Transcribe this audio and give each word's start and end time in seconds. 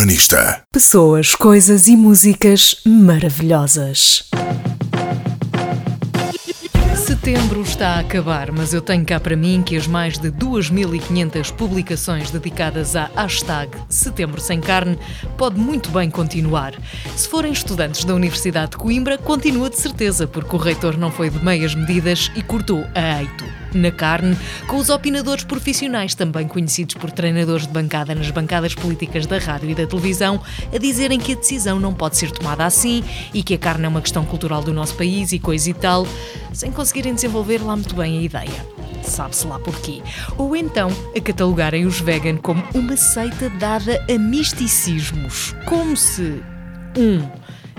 Urbanista. 0.00 0.62
Pessoas, 0.72 1.34
coisas 1.34 1.86
e 1.86 1.94
músicas 1.94 2.76
maravilhosas. 2.86 4.24
Setembro 7.10 7.62
está 7.62 7.96
a 7.96 7.98
acabar, 7.98 8.52
mas 8.52 8.72
eu 8.72 8.80
tenho 8.80 9.04
cá 9.04 9.18
para 9.18 9.34
mim 9.34 9.64
que 9.66 9.76
as 9.76 9.88
mais 9.88 10.16
de 10.16 10.30
2.500 10.30 11.52
publicações 11.54 12.30
dedicadas 12.30 12.94
à 12.94 13.10
hashtag 13.16 13.76
Setembro 13.88 14.40
Sem 14.40 14.60
Carne 14.60 14.96
pode 15.36 15.58
muito 15.58 15.90
bem 15.90 16.08
continuar. 16.08 16.72
Se 17.16 17.28
forem 17.28 17.50
estudantes 17.50 18.04
da 18.04 18.14
Universidade 18.14 18.70
de 18.70 18.76
Coimbra, 18.76 19.18
continua 19.18 19.68
de 19.68 19.76
certeza, 19.76 20.28
porque 20.28 20.54
o 20.54 20.58
reitor 20.58 20.96
não 20.96 21.10
foi 21.10 21.30
de 21.30 21.44
meias 21.44 21.74
medidas 21.74 22.30
e 22.36 22.42
cortou 22.42 22.86
a 22.94 23.20
eito 23.20 23.44
na 23.74 23.90
carne, 23.90 24.36
com 24.66 24.76
os 24.76 24.88
opinadores 24.88 25.44
profissionais, 25.44 26.14
também 26.14 26.46
conhecidos 26.46 26.94
por 26.94 27.10
treinadores 27.10 27.66
de 27.66 27.72
bancada 27.72 28.14
nas 28.14 28.30
bancadas 28.30 28.74
políticas 28.74 29.26
da 29.26 29.38
rádio 29.38 29.70
e 29.70 29.74
da 29.74 29.86
televisão, 29.86 30.40
a 30.74 30.78
dizerem 30.78 31.18
que 31.18 31.32
a 31.32 31.36
decisão 31.36 31.78
não 31.78 31.94
pode 31.94 32.16
ser 32.16 32.30
tomada 32.30 32.64
assim 32.64 33.04
e 33.32 33.42
que 33.42 33.54
a 33.54 33.58
carne 33.58 33.84
é 33.84 33.88
uma 33.88 34.00
questão 34.00 34.24
cultural 34.24 34.62
do 34.62 34.72
nosso 34.72 34.94
país 34.94 35.32
e 35.32 35.38
coisa 35.38 35.70
e 35.70 35.74
tal, 35.74 36.06
sem 36.52 36.70
conseguirem 37.00 37.14
desenvolver 37.14 37.62
lá 37.62 37.74
muito 37.74 37.94
bem 37.94 38.18
a 38.18 38.22
ideia. 38.22 38.66
Sabe-se 39.02 39.46
lá 39.46 39.58
porquê. 39.58 40.02
Ou 40.36 40.54
então 40.54 40.90
a 41.16 41.20
catalogarem 41.20 41.86
os 41.86 42.00
vegan 42.00 42.36
como 42.36 42.62
uma 42.74 42.96
seita 42.96 43.48
dada 43.50 44.04
a 44.08 44.18
misticismos. 44.18 45.54
Como 45.64 45.96
se. 45.96 46.42
1. 46.96 47.00
Um, 47.00 47.28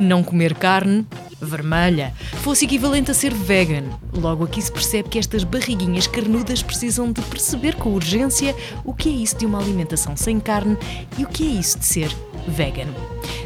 não 0.00 0.24
comer 0.24 0.54
carne 0.54 1.06
vermelha 1.40 2.12
fosse 2.42 2.64
equivalente 2.64 3.10
a 3.10 3.14
ser 3.14 3.32
vegan. 3.32 3.84
Logo 4.12 4.44
aqui 4.44 4.60
se 4.60 4.72
percebe 4.72 5.08
que 5.08 5.18
estas 5.18 5.44
barriguinhas 5.44 6.06
carnudas 6.06 6.62
precisam 6.62 7.12
de 7.12 7.22
perceber 7.22 7.76
com 7.76 7.90
urgência 7.90 8.56
o 8.84 8.92
que 8.92 9.08
é 9.08 9.12
isso 9.12 9.36
de 9.36 9.46
uma 9.46 9.60
alimentação 9.60 10.16
sem 10.16 10.40
carne 10.40 10.76
e 11.16 11.24
o 11.24 11.28
que 11.28 11.46
é 11.46 11.60
isso 11.60 11.78
de 11.78 11.84
ser 11.84 12.10
vegan. 12.48 12.88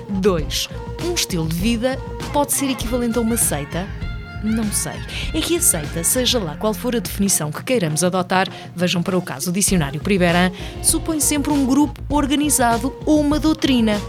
2. 0.09 0.69
Um 1.05 1.13
estilo 1.13 1.47
de 1.47 1.57
vida 1.57 1.99
pode 2.33 2.53
ser 2.53 2.71
equivalente 2.71 3.19
a 3.19 3.21
uma 3.21 3.37
seita? 3.37 4.08
Não 4.43 4.71
sei. 4.73 4.93
É 5.35 5.41
que 5.41 5.57
a 5.57 5.61
seita, 5.61 6.05
seja 6.05 6.39
lá 6.39 6.57
qual 6.57 6.73
for 6.73 6.95
a 6.95 7.01
definição 7.01 7.51
que 7.51 7.63
queiramos 7.63 8.05
adotar, 8.05 8.49
vejam 8.75 9.03
para 9.03 9.19
o 9.19 9.23
caso 9.23 9.51
o 9.51 9.53
dicionário 9.53 10.01
Priberan, 10.01 10.53
supõe 10.83 11.21
sempre 11.21 11.53
um 11.53 11.67
grupo 11.67 12.01
organizado 12.09 12.95
ou 13.05 13.21
uma 13.21 13.39
doutrina. 13.39 14.01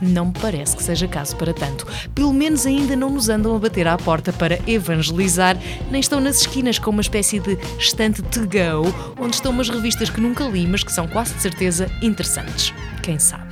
Não 0.00 0.26
me 0.26 0.32
parece 0.32 0.74
que 0.74 0.82
seja 0.82 1.06
caso 1.06 1.36
para 1.36 1.52
tanto. 1.52 1.86
Pelo 2.14 2.32
menos 2.32 2.64
ainda 2.64 2.96
não 2.96 3.10
nos 3.10 3.28
andam 3.28 3.54
a 3.54 3.58
bater 3.58 3.86
à 3.86 3.98
porta 3.98 4.32
para 4.32 4.58
evangelizar, 4.66 5.58
nem 5.90 6.00
estão 6.00 6.20
nas 6.20 6.40
esquinas 6.40 6.78
com 6.78 6.90
uma 6.90 7.02
espécie 7.02 7.38
de 7.38 7.58
estante 7.78 8.22
to 8.22 8.40
go, 8.40 8.88
onde 9.22 9.34
estão 9.34 9.52
umas 9.52 9.68
revistas 9.68 10.08
que 10.08 10.20
nunca 10.20 10.44
li, 10.44 10.66
mas 10.66 10.82
que 10.82 10.92
são 10.92 11.06
quase 11.06 11.34
de 11.34 11.42
certeza 11.42 11.90
interessantes. 12.00 12.72
Quem 13.02 13.18
sabe? 13.18 13.49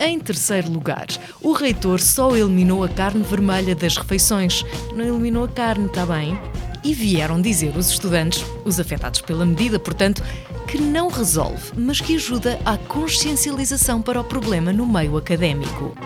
Em 0.00 0.18
terceiro 0.20 0.70
lugar, 0.70 1.06
o 1.42 1.52
reitor 1.52 2.00
só 2.00 2.36
eliminou 2.36 2.84
a 2.84 2.88
carne 2.88 3.22
vermelha 3.22 3.74
das 3.74 3.96
refeições. 3.96 4.64
Não 4.94 5.04
eliminou 5.04 5.44
a 5.44 5.48
carne, 5.48 5.86
está 5.86 6.06
bem? 6.06 6.38
E 6.84 6.94
vieram 6.94 7.40
dizer 7.40 7.76
os 7.76 7.90
estudantes, 7.90 8.44
os 8.64 8.78
afetados 8.78 9.20
pela 9.20 9.44
medida, 9.44 9.78
portanto, 9.78 10.22
que 10.68 10.78
não 10.78 11.08
resolve, 11.08 11.72
mas 11.76 12.00
que 12.00 12.14
ajuda 12.14 12.60
à 12.64 12.78
consciencialização 12.78 14.00
para 14.00 14.20
o 14.20 14.24
problema 14.24 14.72
no 14.72 14.86
meio 14.86 15.16
académico. 15.16 15.96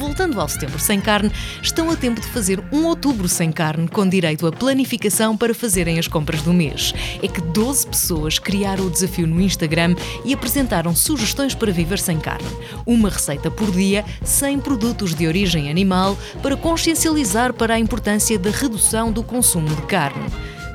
Voltando 0.00 0.40
ao 0.40 0.48
setembro 0.48 0.78
sem 0.78 0.98
carne, 0.98 1.30
estão 1.62 1.90
a 1.90 1.94
tempo 1.94 2.22
de 2.22 2.26
fazer 2.28 2.58
um 2.72 2.86
outubro 2.86 3.28
sem 3.28 3.52
carne 3.52 3.86
com 3.86 4.08
direito 4.08 4.46
a 4.46 4.50
planificação 4.50 5.36
para 5.36 5.52
fazerem 5.52 5.98
as 5.98 6.08
compras 6.08 6.40
do 6.40 6.54
mês. 6.54 6.94
É 7.22 7.28
que 7.28 7.42
12 7.42 7.86
pessoas 7.86 8.38
criaram 8.38 8.86
o 8.86 8.90
desafio 8.90 9.26
no 9.26 9.38
Instagram 9.42 9.94
e 10.24 10.32
apresentaram 10.32 10.96
sugestões 10.96 11.54
para 11.54 11.70
viver 11.70 11.98
sem 11.98 12.18
carne. 12.18 12.48
Uma 12.86 13.10
receita 13.10 13.50
por 13.50 13.70
dia, 13.70 14.02
sem 14.24 14.58
produtos 14.58 15.14
de 15.14 15.26
origem 15.26 15.70
animal, 15.70 16.16
para 16.42 16.56
consciencializar 16.56 17.52
para 17.52 17.74
a 17.74 17.78
importância 17.78 18.38
da 18.38 18.48
redução 18.48 19.12
do 19.12 19.22
consumo 19.22 19.68
de 19.68 19.82
carne. 19.82 20.24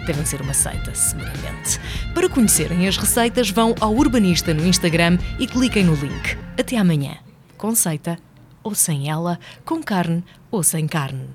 Devem 0.06 0.24
ser 0.24 0.40
uma 0.40 0.54
seita, 0.54 0.94
seguramente. 0.94 1.80
Para 2.14 2.30
conhecerem 2.30 2.88
as 2.88 2.96
receitas, 2.96 3.50
vão 3.50 3.74
ao 3.80 3.96
Urbanista 3.96 4.54
no 4.54 4.68
Instagram 4.68 5.18
e 5.40 5.48
cliquem 5.48 5.84
no 5.84 5.96
link. 5.96 6.38
Até 6.60 6.78
amanhã. 6.78 7.18
Conceita 7.58 8.20
ou 8.66 8.74
sem 8.74 9.10
ela, 9.10 9.40
com 9.64 9.82
carne 9.82 10.24
ou 10.52 10.64
sem 10.64 10.88
carne. 10.88 11.30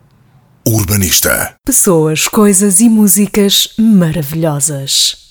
Urbanista. 0.67 1.55
Pessoas, 1.65 2.29
coisas 2.29 2.81
e 2.81 2.89
músicas 2.89 3.73
maravilhosas. 3.79 5.30